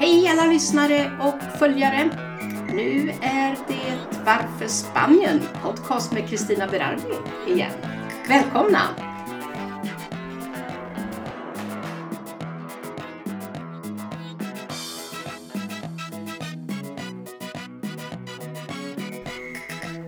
[0.00, 2.10] Hej alla lyssnare och följare!
[2.72, 5.40] Nu är det Varför Spanien?
[5.62, 7.02] Podcast med Kristina Berardi
[7.46, 7.72] igen.
[8.28, 8.80] Välkomna!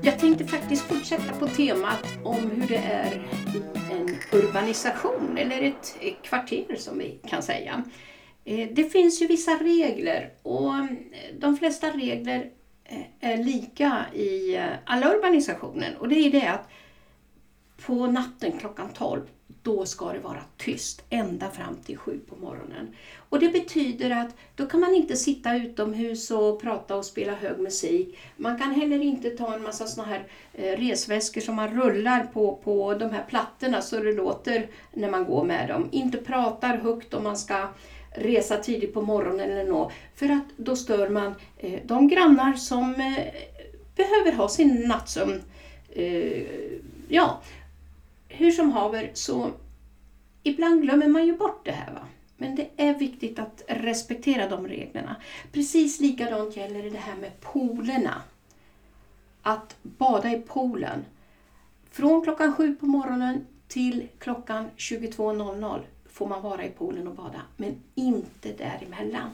[0.02, 3.12] Jag tänkte faktiskt fortsätta på temat om hur det är
[3.54, 7.84] i en urbanisation eller ett kvarter som vi kan säga.
[8.50, 10.84] Eh, det finns ju vissa regler och eh,
[11.38, 12.50] de flesta regler
[12.84, 16.68] eh, är lika i alla urbanisationer och det är det att
[17.86, 19.20] på natten klockan 12
[19.62, 22.94] då ska det vara tyst ända fram till sju på morgonen.
[23.28, 27.58] Och det betyder att då kan man inte sitta utomhus och prata och spela hög
[27.58, 28.18] musik.
[28.36, 30.24] Man kan heller inte ta en massa såna här
[30.76, 35.44] resväskor som man rullar på, på de här plattorna så det låter när man går
[35.44, 35.88] med dem.
[35.90, 37.68] Inte pratar högt om man ska
[38.10, 39.90] resa tidigt på morgonen eller nå.
[40.14, 43.26] För att då stör man eh, de grannar som eh,
[43.96, 45.42] behöver ha sin nattsömn.
[45.88, 46.42] Eh,
[47.08, 47.42] ja,
[48.28, 49.50] hur som haver så
[50.42, 51.92] ibland glömmer man ju bort det här.
[51.92, 52.06] Va?
[52.36, 55.16] Men det är viktigt att respektera de reglerna.
[55.52, 58.22] Precis likadant gäller det här med poolerna.
[59.42, 61.04] Att bada i poolen.
[61.90, 65.80] Från klockan sju på morgonen till klockan 22.00
[66.12, 69.30] får man vara i poolen och bada, men inte däremellan.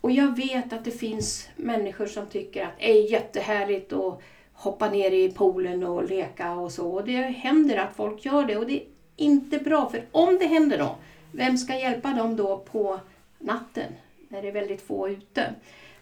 [0.00, 4.20] Och jag vet att det finns människor som tycker att det är jättehärligt att
[4.52, 6.92] hoppa ner i poolen och leka och så.
[6.92, 10.46] Och det händer att folk gör det och det är inte bra, för om det
[10.46, 10.96] händer då,
[11.32, 13.00] vem ska hjälpa dem då på
[13.38, 13.92] natten
[14.28, 15.54] när det är väldigt få ute?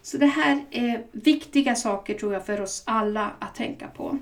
[0.03, 4.18] Så det här är viktiga saker tror jag för oss alla att tänka på.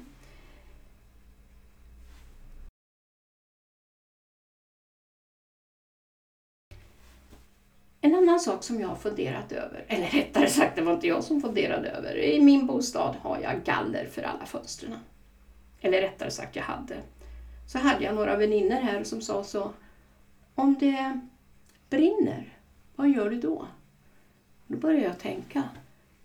[8.04, 11.24] En annan sak som jag har funderat över, eller rättare sagt det var inte jag
[11.24, 12.16] som funderade över.
[12.16, 14.98] I min bostad har jag galler för alla fönstren.
[15.80, 16.96] Eller rättare sagt jag hade.
[17.68, 19.70] Så hade jag några vänner här som sa så.
[20.54, 21.20] Om det
[21.90, 22.58] brinner,
[22.96, 23.66] vad gör du då?
[24.66, 25.62] Då började jag tänka.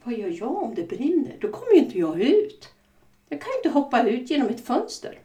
[0.04, 1.38] Vad gör jag om det brinner?
[1.42, 2.70] Då kommer ju inte jag ut.
[3.30, 5.20] Jag kan ju inte hoppa ut genom ett fönster.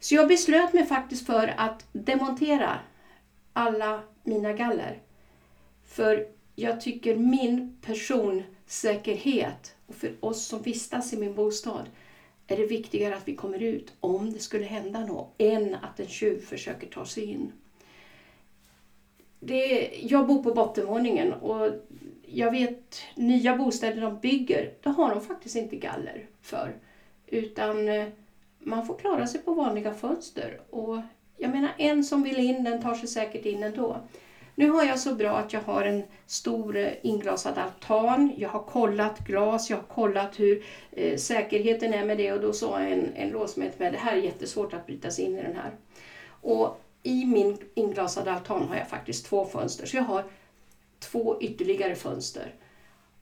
[0.00, 2.78] Så jag beslöt mig faktiskt för att demontera
[3.52, 5.02] alla mina galler.
[5.86, 11.86] För jag tycker min personsäkerhet och för oss som vistas i min bostad
[12.46, 16.08] är det viktigare att vi kommer ut om det skulle hända något än att en
[16.08, 17.52] tjuv försöker ta sig in.
[19.40, 21.70] Det, jag bor på bottenvåningen och
[22.26, 26.74] jag vet nya bostäder de bygger, då har de faktiskt inte galler för.
[27.26, 28.06] Utan eh,
[28.58, 30.60] man får klara sig på vanliga fönster.
[30.70, 31.00] Och
[31.36, 34.00] jag menar en som vill in, den tar sig säkert in ändå.
[34.58, 38.32] Nu har jag så bra att jag har en stor eh, inglasad altan.
[38.36, 42.52] Jag har kollat glas, jag har kollat hur eh, säkerheten är med det och då
[42.52, 45.56] sa en, en låsmet att det här är jättesvårt att bryta sig in i den
[45.56, 45.70] här.
[46.28, 50.24] Och i min inglasade altan har jag faktiskt två fönster så jag har
[50.98, 52.54] två ytterligare fönster.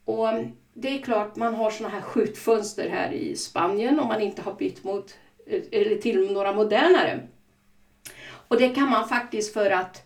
[0.04, 4.20] Och mm, det är klart man har sådana här skjutfönster här i Spanien om man
[4.20, 5.14] inte har bytt mot
[5.46, 7.28] eh, eller till några modernare.
[8.26, 10.03] Och det kan man faktiskt för att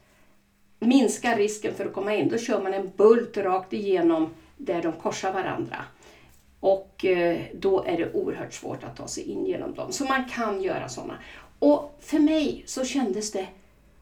[0.78, 4.92] minskar risken för att komma in, då kör man en bult rakt igenom där de
[4.92, 5.84] korsar varandra.
[6.60, 9.92] Och eh, då är det oerhört svårt att ta sig in genom dem.
[9.92, 11.18] Så man kan göra sådana.
[11.58, 13.46] Och för mig så kändes det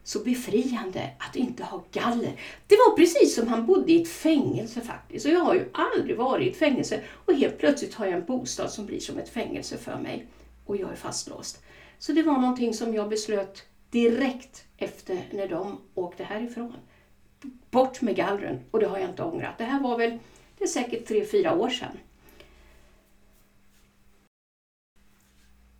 [0.04, 2.40] så befriande att inte ha galler.
[2.66, 5.26] Det var precis som han bodde i ett fängelse faktiskt.
[5.26, 7.00] Och jag har ju aldrig varit i ett fängelse.
[7.10, 10.26] Och helt plötsligt har jag en bostad som blir som ett fängelse för mig.
[10.66, 11.62] Och jag är fastlåst.
[11.98, 13.62] Så det var någonting som jag beslöt
[13.96, 16.76] direkt efter när de åkte härifrån.
[17.70, 19.58] Bort med gallren och det har jag inte ångrat.
[19.58, 20.18] Det här var väl,
[20.58, 21.98] det är säkert tre, fyra år sedan.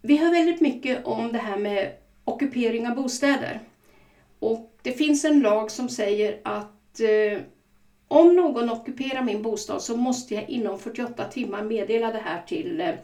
[0.03, 3.61] Vi hör väldigt mycket om det här med ockupering av bostäder.
[4.39, 7.41] Och det finns en lag som säger att eh,
[8.09, 12.81] om någon ockuperar min bostad så måste jag inom 48 timmar meddela det här till
[12.81, 12.95] eh,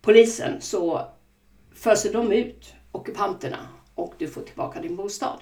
[0.00, 1.08] polisen så
[1.74, 5.40] föser de ut ockupanterna och du får tillbaka din bostad.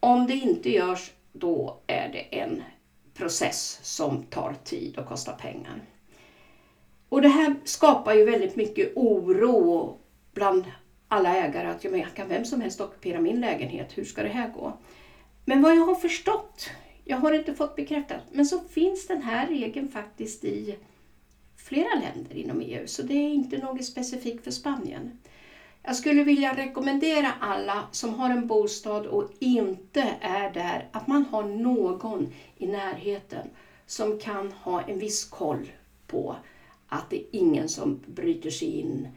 [0.00, 2.62] Om det inte görs, då är det en
[3.14, 5.82] process som tar tid och kostar pengar.
[7.08, 9.98] Och det här skapar ju väldigt mycket oro
[10.32, 10.64] bland
[11.08, 14.48] alla ägare att jag kan vem som helst ockupera min lägenhet, hur ska det här
[14.48, 14.78] gå?
[15.44, 16.70] Men vad jag har förstått,
[17.04, 20.76] jag har inte fått bekräftat, men så finns den här regeln faktiskt i
[21.56, 25.18] flera länder inom EU, så det är inte något specifikt för Spanien.
[25.86, 31.24] Jag skulle vilja rekommendera alla som har en bostad och inte är där att man
[31.24, 33.50] har någon i närheten
[33.86, 35.70] som kan ha en viss koll
[36.06, 36.36] på
[36.88, 39.08] att det är ingen som bryter sig in,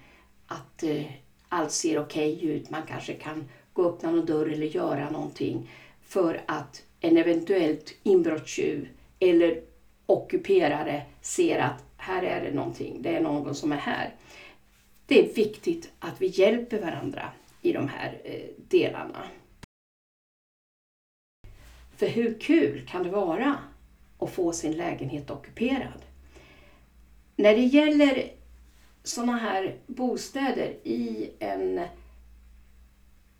[0.48, 1.06] att eh,
[1.50, 3.44] allt ser okej okay ut, man kanske kan
[3.74, 5.70] gå upp öppna någon dörr eller göra någonting
[6.02, 8.88] för att en eventuellt inbrottstjuv
[9.20, 9.60] eller
[10.06, 14.14] ockuperare ser att här är det någonting, det är någon som är här.
[15.08, 17.32] Det är viktigt att vi hjälper varandra
[17.62, 19.24] i de här eh, delarna.
[21.98, 23.58] För hur kul kan det vara
[24.20, 26.02] att få sin lägenhet ockuperad?
[27.36, 28.32] När det gäller
[29.04, 31.82] sådana här bostäder i en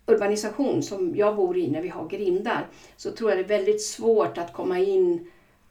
[0.06, 2.66] urbanisation som jag bor i när vi har grindar
[2.96, 5.30] så tror jag det är väldigt svårt att komma in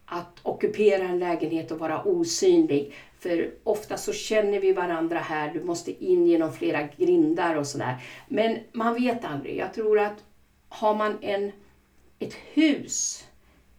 [0.09, 2.93] att ockupera en lägenhet och vara osynlig.
[3.19, 8.03] För ofta så känner vi varandra här, du måste in genom flera grindar och sådär.
[8.27, 9.57] Men man vet aldrig.
[9.57, 10.23] Jag tror att
[10.69, 11.51] har man en,
[12.19, 13.27] ett hus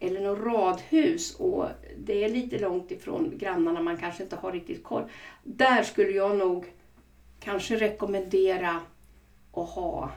[0.00, 1.66] eller något radhus och
[1.98, 5.04] det är lite långt ifrån grannarna, man kanske inte har riktigt koll.
[5.42, 6.72] Där skulle jag nog
[7.40, 8.80] kanske rekommendera
[9.52, 10.10] att ha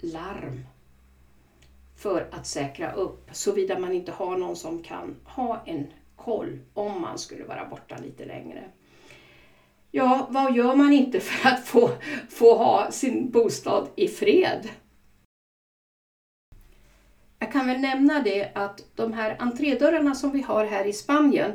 [0.00, 0.64] larm
[2.00, 5.86] för att säkra upp, såvida man inte har någon som kan ha en
[6.16, 8.64] koll om man skulle vara borta lite längre.
[9.90, 11.90] Ja, vad gör man inte för att få,
[12.28, 14.68] få ha sin bostad i fred?
[17.38, 21.52] Jag kan väl nämna det att de här entrédörrarna som vi har här i Spanien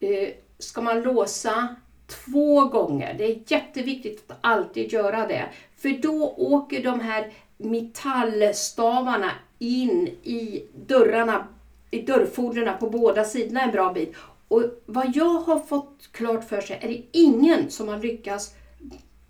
[0.00, 0.28] eh,
[0.58, 1.76] ska man låsa
[2.06, 3.14] två gånger.
[3.18, 5.44] Det är jätteviktigt att alltid göra det.
[5.76, 11.48] För då åker de här metallstavarna in i dörrarna,
[11.90, 14.14] i dörrfodren på båda sidorna en bra bit.
[14.48, 18.54] Och vad jag har fått klart för sig är det ingen som har lyckats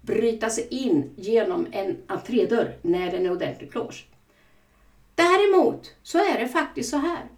[0.00, 4.04] bryta sig in genom en entrédörr när den är ordentligt låst.
[5.14, 7.28] Däremot så är det faktiskt så här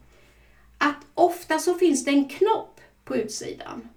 [0.78, 3.88] att ofta så finns det en knopp på utsidan.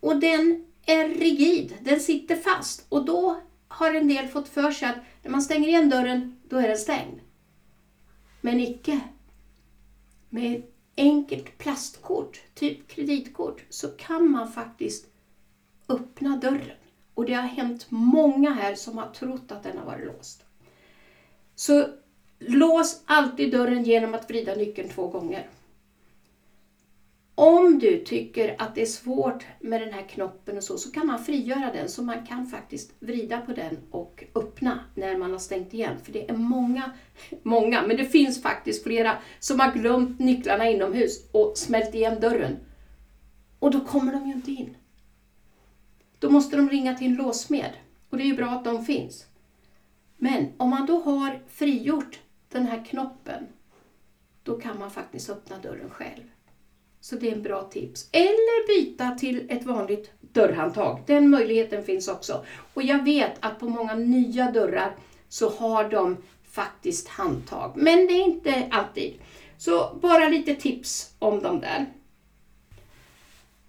[0.00, 4.88] Och den är rigid, den sitter fast och då har en del fått för sig
[4.88, 7.20] att när man stänger igen dörren, då är den stängd.
[8.44, 9.00] Men icke.
[10.28, 15.06] Med ett enkelt plastkort, typ kreditkort, så kan man faktiskt
[15.88, 16.76] öppna dörren.
[17.14, 20.44] Och det har hänt många här som har trott att den har varit låst.
[21.54, 21.88] Så
[22.38, 25.48] lås alltid dörren genom att vrida nyckeln två gånger.
[27.42, 31.06] Om du tycker att det är svårt med den här knoppen och så, så kan
[31.06, 35.38] man frigöra den så man kan faktiskt vrida på den och öppna när man har
[35.38, 35.96] stängt igen.
[36.04, 36.92] För det är många,
[37.42, 42.56] många, men det finns faktiskt flera som har glömt nycklarna inomhus och smält igen dörren.
[43.58, 44.76] Och då kommer de ju inte in.
[46.18, 47.72] Då måste de ringa till en låsmed
[48.10, 49.26] och det är ju bra att de finns.
[50.16, 53.46] Men om man då har frigjort den här knoppen,
[54.42, 56.31] då kan man faktiskt öppna dörren själv.
[57.02, 58.08] Så det är en bra tips.
[58.12, 61.02] Eller byta till ett vanligt dörrhandtag.
[61.06, 62.44] Den möjligheten finns också.
[62.74, 64.96] Och jag vet att på många nya dörrar
[65.28, 66.16] så har de
[66.50, 67.72] faktiskt handtag.
[67.76, 69.14] Men det är inte alltid.
[69.58, 71.86] Så bara lite tips om dem där.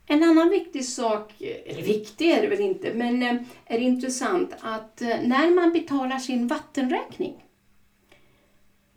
[0.06, 3.36] En annan viktig sak, eller viktig är det väl inte, men eh,
[3.66, 7.44] är intressant att eh, när man betalar sin vattenräkning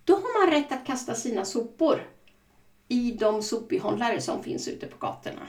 [0.04, 2.15] då har man rätt att kasta sina sopor
[2.88, 5.46] i de sopbehållare som finns ute på gatorna.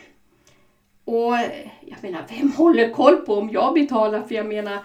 [1.06, 1.34] Och
[1.82, 4.22] jag menar, vem håller koll på om jag betalar?
[4.22, 4.80] För jag menar,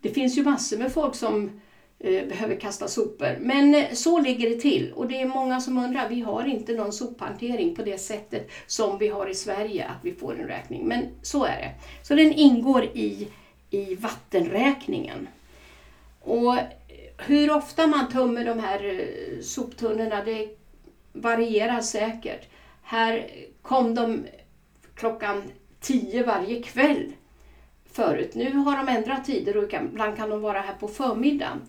[0.00, 1.60] det finns ju massor med folk som
[1.98, 3.38] eh, behöver kasta sopor.
[3.40, 6.72] Men eh, så ligger det till och det är många som undrar, vi har inte
[6.72, 10.86] någon sophantering på det sättet som vi har i Sverige, att vi får en räkning.
[10.86, 11.70] Men så är det.
[12.02, 13.28] Så den ingår i,
[13.70, 15.28] i vattenräkningen.
[16.20, 16.64] Och eh,
[17.18, 20.48] hur ofta man tömmer de här eh, soptunnorna, det
[21.20, 22.48] varierar säkert.
[22.82, 23.30] Här
[23.62, 24.26] kom de
[24.94, 25.42] klockan
[25.80, 27.12] tio varje kväll
[27.92, 28.34] förut.
[28.34, 31.62] Nu har de ändrat tider och ibland kan de vara här på förmiddagen.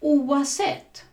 [0.00, 1.04] Oavsett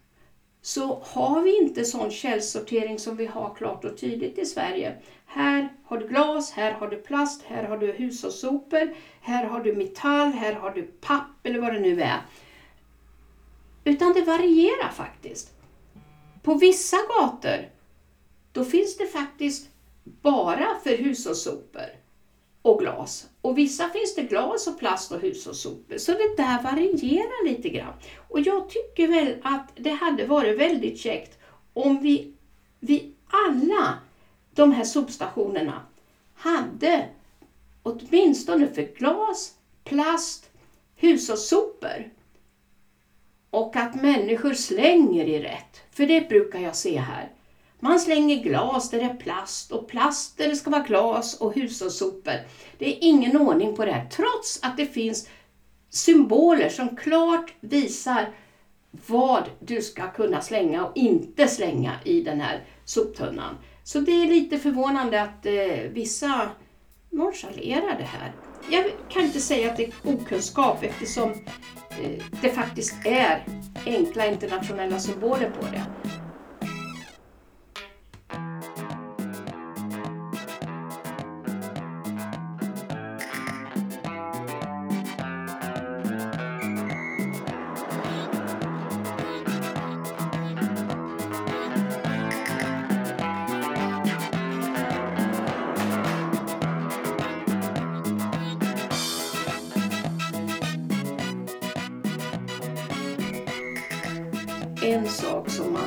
[0.61, 4.95] så har vi inte sån källsortering som vi har klart och tydligt i Sverige.
[5.25, 9.75] Här har du glas, här har du plast, här har du hushållssopor, här har du
[9.75, 12.21] metall, här har du papp eller vad det nu är.
[13.83, 15.60] Utan det varierar faktiskt.
[16.41, 17.69] På vissa gator,
[18.51, 19.69] då finns det faktiskt
[20.03, 21.85] bara för hushållssopor
[22.61, 23.29] och glas.
[23.41, 25.97] Och vissa finns det glas och plast och hushållssopor.
[25.97, 27.93] Så det där varierar lite grann.
[28.29, 31.39] Och jag tycker väl att det hade varit väldigt käckt
[31.73, 32.33] om vi,
[32.79, 33.99] vi alla
[34.55, 35.85] de här sopstationerna
[36.35, 37.09] hade
[37.83, 40.49] åtminstone för glas, plast,
[40.95, 42.11] hushållssopor
[43.49, 45.81] och att människor slänger i rätt.
[45.91, 47.31] För det brukar jag se här.
[47.79, 51.55] Man slänger glas där det är plast och plast där det ska vara glas och
[51.55, 52.33] hushållssopor.
[52.77, 55.29] Det är ingen ordning på det här, trots att det finns
[55.89, 58.29] symboler som klart visar
[59.07, 63.57] vad du ska kunna slänga och inte slänga i den här soptunnan.
[63.83, 66.49] Så det är lite förvånande att eh, vissa
[67.09, 68.31] nonchalerar det här.
[68.69, 71.31] Jag kan inte säga att det är okunskap eftersom
[72.01, 73.45] eh, det faktiskt är
[73.85, 76.00] enkla internationella symboler på det.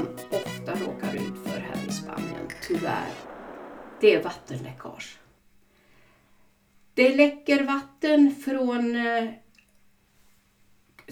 [0.04, 3.12] Man ofta råkar ut för här i Spanien, tyvärr,
[4.00, 5.18] det är vattenläckage.
[6.94, 9.30] Det läcker vatten från eh,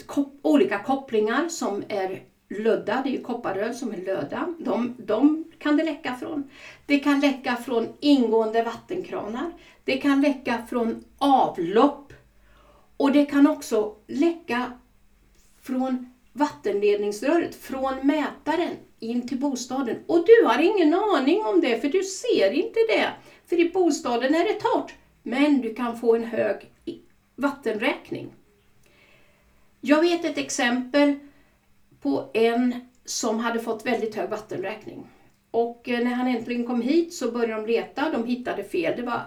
[0.07, 4.55] kop olika kopplingar som är lödda, det är ju kopparrör som är löda.
[4.59, 6.51] De, de kan det läcka från.
[6.87, 9.53] Det kan läcka från ingående vattenkranar.
[9.85, 12.13] Det kan läcka från avlopp.
[12.97, 14.73] Och det kan också läcka
[15.63, 19.97] från vattenledningsröret från mätaren in till bostaden.
[20.07, 23.13] Och du har ingen aning om det, för du ser inte det.
[23.47, 24.95] För i bostaden är det torrt.
[25.23, 26.71] Men du kan få en hög
[27.37, 28.33] vattenräkning.
[29.81, 31.15] Jag vet ett exempel
[32.01, 32.75] på en
[33.05, 35.07] som hade fått väldigt hög vattenräkning.
[35.51, 38.93] Och eh, när han äntligen kom hit så började de leta, de hittade fel.
[38.97, 39.21] Det var,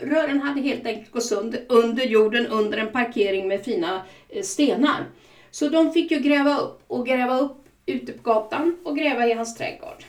[0.00, 5.06] rören hade helt enkelt gått sönder under jorden under en parkering med fina eh, stenar.
[5.50, 9.32] Så de fick ju gräva upp och gräva upp ute på gatan och gräva i
[9.32, 10.04] hans trädgård.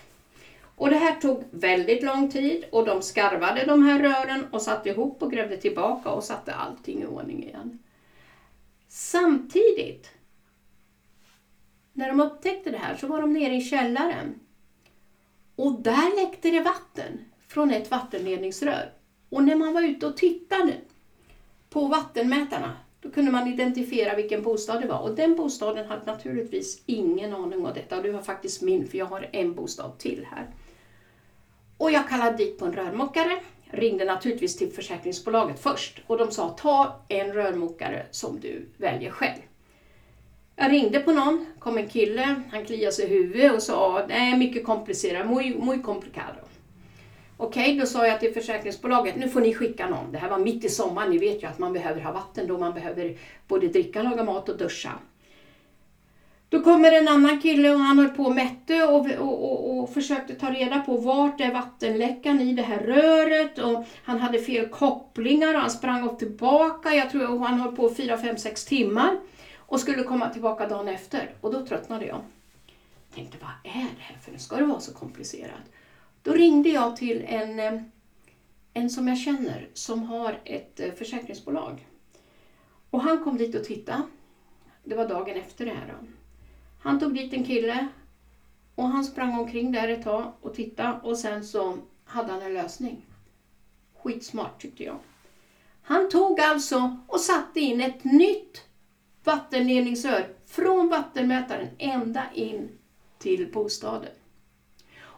[0.75, 4.89] Och det här tog väldigt lång tid och de skarvade de här rören och satte
[4.89, 7.79] ihop och grävde tillbaka och satte allting i ordning igen.
[8.87, 10.11] Samtidigt,
[11.93, 14.39] när de upptäckte det här så var de nere i källaren.
[15.55, 18.93] Och där läckte det vatten från ett vattenledningsrör.
[19.29, 20.73] Och när man var ute och tittade
[21.69, 24.99] på vattenmätarna då kunde man identifiera vilken bostad det var.
[24.99, 27.97] Och den bostaden hade naturligtvis ingen aning om detta.
[27.97, 30.49] Och det var faktiskt min för jag har en bostad till här.
[31.77, 33.39] Och jag kallade dit på en rörmokare,
[33.71, 36.01] ringde naturligtvis till försäkringsbolaget först.
[36.07, 39.41] Och de sa ta en rörmokare som du väljer själv.
[40.55, 44.37] Jag ringde på någon, kom en kille, han kliade sig i huvudet och sa nej
[44.37, 46.39] mycket komplicerat, muy, muy complicado.
[47.43, 50.11] Okej, okay, då sa jag till försäkringsbolaget, nu får ni skicka någon.
[50.11, 52.57] Det här var mitt i sommaren, ni vet ju att man behöver ha vatten då,
[52.57, 53.17] man behöver
[53.47, 54.91] både dricka, laga mat och duscha.
[56.49, 59.93] Då kommer en annan kille och han höll på och mätte och, och, och, och,
[59.93, 64.69] försökte ta reda på vart är vattenläckan i det här röret och han hade fel
[64.69, 66.93] kopplingar och han sprang upp tillbaka.
[66.93, 69.19] Jag tror han höll på 4, 5, 6 timmar
[69.57, 72.21] och skulle komma tillbaka dagen efter och då tröttnade jag.
[73.07, 75.80] Jag tänkte, vad är det här för nu ska det vara så komplicerat?
[76.23, 77.81] Då ringde jag till en, eh,
[78.73, 81.87] en som jag känner som har ett eh, försäkringsbolag.
[82.89, 84.03] Och han kom dit och tittade.
[84.83, 85.87] Det var dagen efter det här.
[85.87, 86.07] Då.
[86.79, 87.87] Han tog dit en kille
[88.75, 92.53] och han sprang omkring där ett tag och tittade och sen så hade han en
[92.53, 93.05] lösning.
[93.97, 94.99] Skitsmart tyckte jag.
[95.81, 98.63] Han tog alltså och satte in ett nytt
[99.23, 102.69] vattenledningsrör från vattenmätaren ända in
[103.17, 104.11] till bostaden.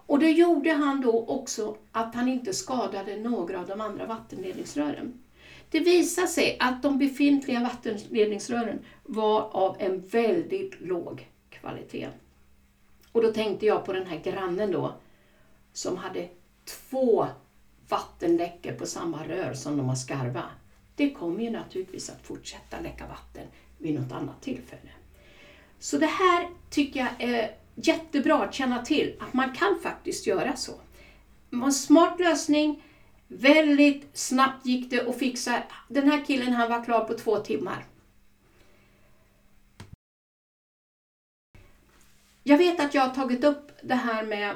[0.05, 5.23] Och det gjorde han då också att han inte skadade några av de andra vattenledningsrören.
[5.69, 12.09] Det visade sig att de befintliga vattenledningsrören var av en väldigt låg kvalitet.
[13.11, 14.93] Och då tänkte jag på den här grannen då
[15.73, 16.27] som hade
[16.65, 17.27] två
[17.89, 20.43] vattenläckor på samma rör som de har skarva.
[20.95, 24.91] Det kommer ju naturligtvis att fortsätta läcka vatten vid något annat tillfälle.
[25.79, 30.55] Så det här tycker jag är jättebra att känna till att man kan faktiskt göra
[30.55, 30.71] så.
[31.49, 32.83] Det var en smart lösning,
[33.27, 35.63] väldigt snabbt gick det att fixa.
[35.89, 37.85] Den här killen han var klar på två timmar.
[42.43, 44.55] Jag vet att jag har tagit upp det här med eh,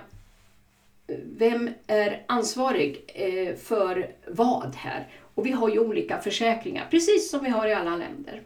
[1.38, 5.08] vem är ansvarig eh, för vad här.
[5.36, 8.42] Och vi har ju olika försäkringar, precis som vi har i alla länder.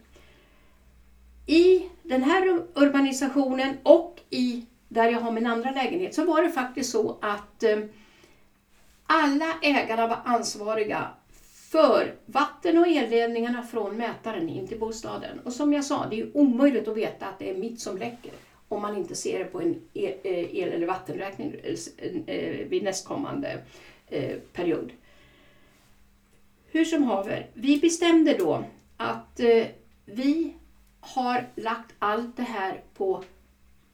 [1.51, 6.49] I den här urbanisationen och i där jag har min andra lägenhet så var det
[6.49, 7.79] faktiskt så att eh,
[9.05, 11.07] alla ägarna var ansvariga
[11.71, 15.39] för vatten och elledningarna från mätaren in till bostaden.
[15.39, 18.31] Och som jag sa, det är omöjligt att veta att det är mitt som läcker.
[18.67, 21.55] om man inte ser det på en e, eh, el eller vattenräkning
[22.27, 23.57] eh, vid nästkommande
[24.53, 24.91] period.
[26.67, 28.63] Hur som haver, vi bestämde då
[28.97, 29.39] att
[30.05, 30.53] vi
[31.01, 33.23] har lagt allt det här på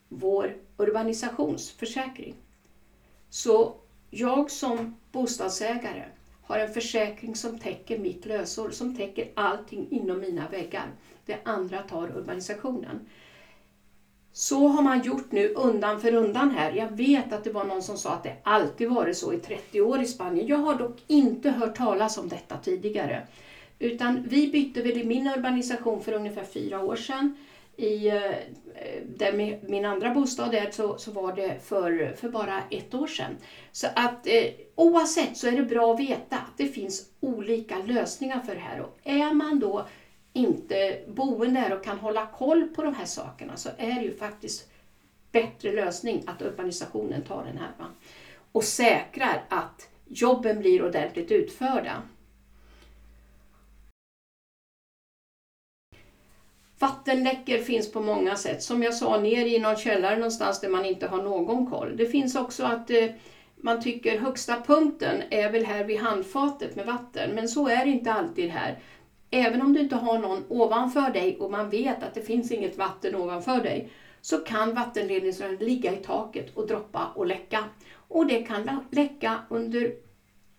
[0.09, 2.35] vår urbanisationsförsäkring.
[3.29, 3.75] Så
[4.09, 6.03] jag som bostadsägare
[6.43, 10.91] har en försäkring som täcker mitt lösår, som täcker allting inom mina väggar.
[11.25, 13.07] Det andra tar urbanisationen.
[14.31, 16.71] Så har man gjort nu undan för undan här.
[16.71, 19.81] Jag vet att det var någon som sa att det alltid varit så i 30
[19.81, 20.47] år i Spanien.
[20.47, 23.27] Jag har dock inte hört talas om detta tidigare.
[23.79, 27.37] Utan vi bytte väl i min urbanisation för ungefär fyra år sedan.
[27.75, 28.31] I eh,
[29.05, 33.37] där min andra bostad är så, så var det för, för bara ett år sedan.
[33.71, 34.43] Så att eh,
[34.75, 38.81] oavsett så är det bra att veta att det finns olika lösningar för det här.
[38.81, 39.85] Och är man då
[40.33, 44.17] inte boende här och kan hålla koll på de här sakerna så är det ju
[44.17, 44.69] faktiskt
[45.31, 47.71] bättre lösning att urbanisationen tar den här.
[47.77, 47.85] Va?
[48.51, 52.01] Och säkrar att jobben blir ordentligt utförda.
[56.79, 58.63] Vattenläckor finns på många sätt.
[58.63, 61.97] Som jag sa, ner i någon källare någonstans där man inte har någon koll.
[61.97, 63.05] Det finns också att eh,
[63.55, 67.31] man tycker högsta punkten är väl här vid handfatet med vatten.
[67.31, 68.79] Men så är det inte alltid här.
[69.31, 72.77] Även om du inte har någon ovanför dig och man vet att det finns inget
[72.77, 73.89] vatten ovanför dig
[74.21, 77.63] så kan vattenledningsrören ligga i taket och droppa och läcka.
[78.07, 79.93] Och det kan läcka under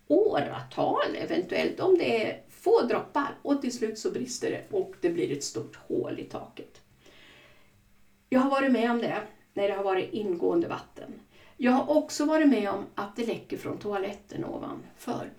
[0.08, 5.10] åratal eventuellt om det är få droppar och till slut så brister det och det
[5.10, 6.80] blir ett stort hål i taket.
[8.28, 9.22] Jag har varit med om det
[9.54, 11.12] när det har varit ingående vatten.
[11.56, 15.30] Jag har också varit med om att det läcker från toaletten ovanför.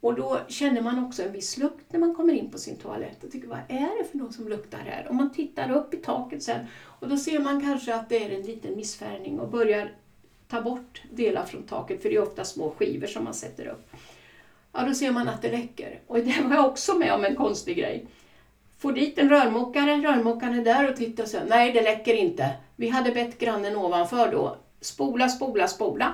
[0.00, 3.24] Och då känner man också en viss lukt när man kommer in på sin toalett
[3.24, 5.08] och tycker vad är det för något som luktar här?
[5.08, 8.30] Och man tittar upp i taket sen och då ser man kanske att det är
[8.30, 9.92] en liten missfärgning och börjar
[10.48, 13.90] ta bort delar från taket för det är ofta små skivor som man sätter upp
[14.72, 16.00] ja då ser man att det läcker.
[16.06, 18.06] Och det var jag också med om en konstig grej.
[18.78, 22.50] Får dit en rörmokare, rörmokaren är där och tittar och säger nej det läcker inte.
[22.76, 26.12] Vi hade bett grannen ovanför då, spola, spola, spola.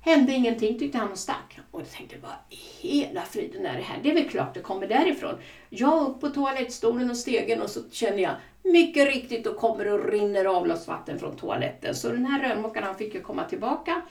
[0.00, 1.58] Hände ingenting tyckte han och stack.
[1.70, 3.98] Och jag tänkte, vad i hela friden är det här?
[4.02, 5.34] Det är väl klart det kommer därifrån.
[5.68, 10.12] Jag upp på toalettstolen och stegen och så känner jag, mycket riktigt, då kommer och
[10.12, 11.94] rinner avloppsvatten från toaletten.
[11.94, 14.02] Så den här rörmokaren fick ju komma tillbaka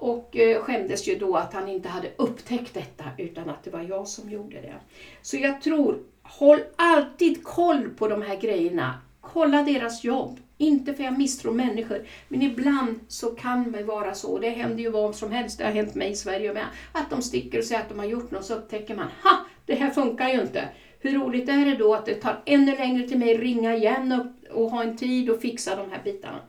[0.00, 3.82] och eh, skämdes ju då att han inte hade upptäckt detta utan att det var
[3.82, 4.74] jag som gjorde det.
[5.22, 8.94] Så jag tror, håll alltid koll på de här grejerna.
[9.20, 10.40] Kolla deras jobb.
[10.58, 14.90] Inte för jag misstror människor, men ibland så kan det vara så, det händer ju
[14.90, 17.80] vad som helst, det har hänt mig i Sverige med, att de sticker och säger
[17.80, 20.68] att de har gjort något så upptäcker man, ha, det här funkar ju inte.
[21.00, 24.70] Hur roligt är det då att det tar ännu längre till mig ringa igen och
[24.70, 26.40] ha en tid och fixa de här bitarna.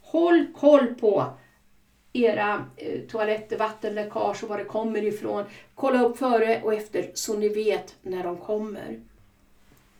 [0.00, 1.26] Håll koll på
[2.24, 5.44] era eh, toaletter, vattenläckage och var det kommer ifrån.
[5.74, 9.00] Kolla upp före och efter så ni vet när de kommer.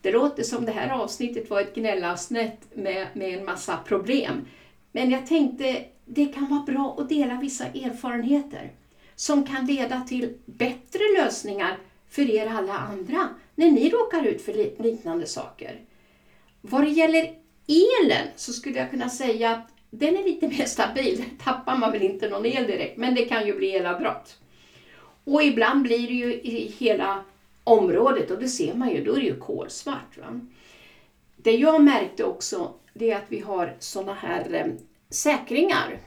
[0.00, 4.46] Det låter som det här avsnittet var ett gnällavsnitt med, med en massa problem.
[4.92, 8.70] Men jag tänkte det kan vara bra att dela vissa erfarenheter
[9.14, 14.82] som kan leda till bättre lösningar för er alla andra när ni råkar ut för
[14.82, 15.80] liknande saker.
[16.60, 17.34] Vad det gäller
[17.66, 21.24] elen så skulle jag kunna säga att den är lite mer stabil.
[21.44, 24.38] tappar man väl inte någon el direkt, men det kan ju bli elavbrott.
[25.24, 27.24] Och ibland blir det ju i hela
[27.64, 30.18] området och det ser man ju, då är det ju kolsvart.
[30.18, 30.40] Va?
[31.36, 34.66] Det jag märkte också, det är att vi har sådana här eh,
[35.08, 35.98] säkringar.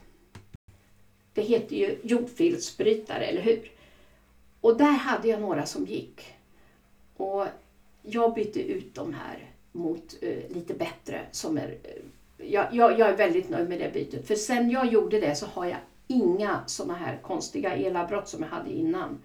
[1.33, 3.71] Det heter ju jordfelsbrytare, eller hur?
[4.61, 6.25] Och där hade jag några som gick.
[7.17, 7.45] Och
[8.01, 11.98] jag bytte ut de här mot eh, lite bättre som är eh,
[12.51, 14.27] jag, jag, jag, är väldigt nöjd med det bytet.
[14.27, 18.49] För sen jag gjorde det så har jag inga sådana här konstiga elavbrott som jag
[18.49, 19.19] hade innan.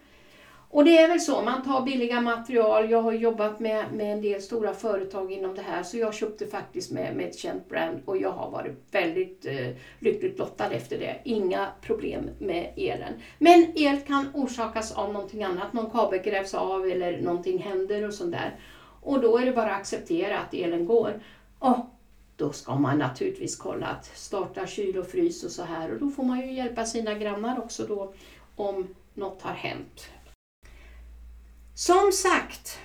[0.74, 2.90] Och det är väl så, man tar billiga material.
[2.90, 6.46] Jag har jobbat med, med en del stora företag inom det här så jag köpte
[6.46, 10.98] faktiskt med, med ett känt brand och jag har varit väldigt eh, lyckligt lottad efter
[10.98, 11.20] det.
[11.24, 13.12] Inga problem med elen.
[13.38, 18.14] Men el kan orsakas av någonting annat, någon kabel grävs av eller någonting händer och
[18.14, 18.58] sånt där.
[19.00, 21.20] Och då är det bara att acceptera att elen går.
[21.58, 21.78] Och
[22.36, 26.10] då ska man naturligtvis kolla att starta kyl och frys och så här och då
[26.10, 28.14] får man ju hjälpa sina grannar också då
[28.56, 30.08] om något har hänt.
[31.74, 32.78] Som sagt,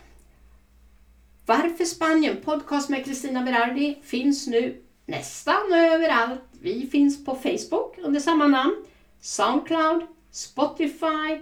[1.50, 2.42] Varför Spanien?
[2.42, 6.42] Podcast med Kristina Berardi finns nu nästan överallt.
[6.62, 8.86] Vi finns på Facebook under samma namn,
[9.22, 11.42] Soundcloud, Spotify,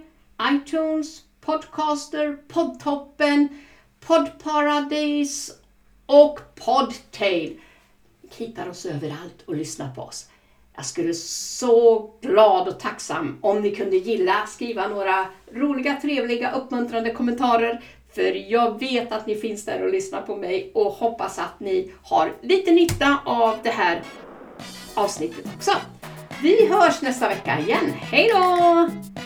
[0.52, 3.48] iTunes, Podcaster, Podtoppen,
[4.00, 5.50] Podparadis
[6.06, 7.60] och Podtail
[8.34, 10.28] hittar oss överallt och lyssnar på oss.
[10.76, 17.10] Jag skulle så glad och tacksam om ni kunde gilla, skriva några roliga, trevliga, uppmuntrande
[17.10, 17.82] kommentarer.
[18.14, 21.92] För jag vet att ni finns där och lyssnar på mig och hoppas att ni
[22.02, 24.02] har lite nytta av det här
[24.94, 25.72] avsnittet också.
[26.42, 27.92] Vi hörs nästa vecka igen.
[27.92, 29.17] Hej då!